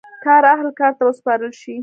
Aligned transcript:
کار 0.25 0.43
اهل 0.53 0.67
کار 0.79 0.91
ته 0.97 1.03
وسپارل 1.05 1.53
شي. 1.61 1.75